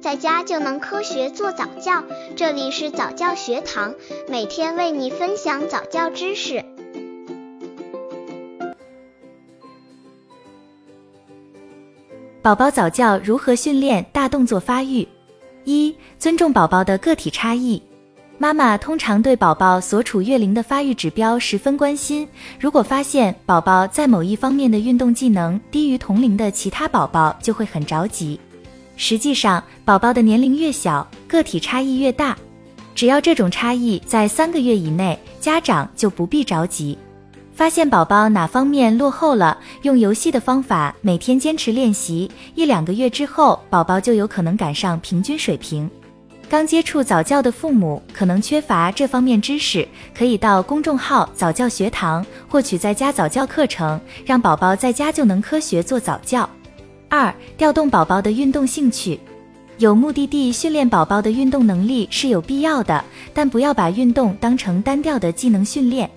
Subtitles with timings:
[0.00, 2.02] 在家就能科学做早教。
[2.34, 3.94] 这里是早教学堂，
[4.28, 6.64] 每天为你分享早教知识。
[12.40, 15.06] 宝宝早教如何训练大动作发育？
[15.64, 17.82] 一、尊重宝宝的个体差异。
[18.38, 22.26] 妈妈通常对宝宝所处月龄的发育指标十分关心。
[22.58, 28.40] 如果发现宝宝在某一方面的运动技能低于同龄的其他宝宝，就会很着急。
[29.02, 32.36] 实际上，宝宝的年龄越小，个体差异越大。
[32.94, 36.98] 只要这种差异在三个月以内，家长就不必着急。
[37.54, 45.90] 发现宝宝哪方面落后了，用游戏的方法每天坚持练习，一两个月之后，宝宝就有可能赶上平均水平。
[46.50, 56.46] 刚接触早教的父母可能缺乏这方面知识，可以到公众号早教学堂获取在家早教课程，让宝宝在家就能科学做早教。
[57.10, 59.18] 二、调动宝宝的运动兴趣，
[59.78, 66.08] 有目的地训练宝宝的运动能力是有必要的，但不要把运动当成单调的技能训练。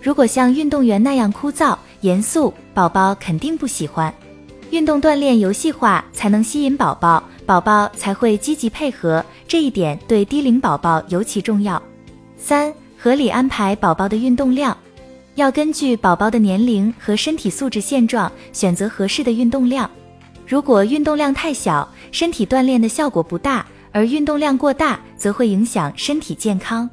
[0.00, 4.14] 如果像运动员那样枯燥严肃，宝宝肯定不喜欢。
[4.70, 7.20] 运动锻炼游戏化才能吸引宝宝。
[7.44, 11.80] 宝宝才会积极配合，这一点对低龄宝宝尤其重要。
[12.36, 14.76] 三、合理安排宝宝的运动量，
[15.34, 19.90] 要根据宝宝的年龄和身体素质现状选择合适的运动量。
[20.46, 26.88] 如果运动量太小，身体锻炼的效果不大；而运动量过大，则会影响身体健康。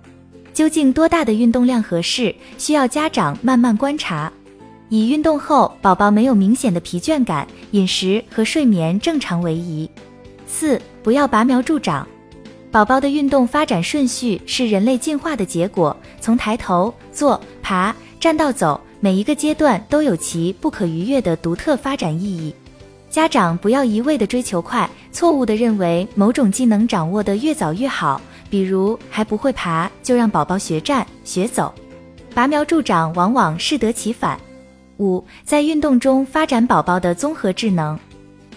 [0.53, 4.31] 究竟多大的运动量合适，需要家长慢慢观察。
[4.89, 9.89] 以运动后宝宝没有明显的疲倦感，饮食和睡眠正常为宜。
[10.47, 12.07] 四，不要拔苗助长。
[12.71, 22.53] 宝宝的运动发展顺序是人类进化的结果，从抬头、坐、爬、站到走，每一个阶段都有其不可逾越的独特发展意义。
[23.13, 31.71] 家长不要一味的追求快，错误的认为某种技能掌握的越早越好，比如还不会爬就让宝宝学站、学走，
[32.33, 34.35] 拔苗助长往往适得其反。
[34.97, 37.99] 五，在运动中发展宝宝的综合智能。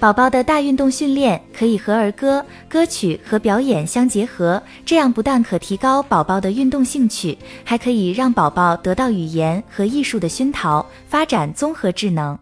[0.00, 12.38] 宝宝的大运动训练可以和儿歌、歌曲和表演相结合，这样不但可提高宝宝的运动兴趣，还可以让宝宝得到语言和艺术的熏陶，发展综合智能。